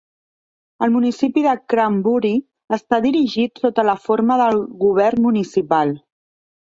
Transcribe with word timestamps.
El 0.85 0.93
municipi 0.93 1.43
de 1.47 1.51
Cranbury 1.73 2.31
està 2.77 3.01
dirigit 3.05 3.63
sota 3.67 3.87
la 3.91 3.95
forma 4.07 4.39
de 4.43 4.49
govern 4.87 5.23
municipal. 5.31 5.95